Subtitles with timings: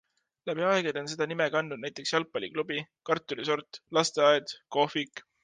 [0.49, 2.79] Läbi aegade on seda nime kandnud näiteks jalgpalliklubi,
[3.11, 5.25] kartulisort, lasteaed, kohvik...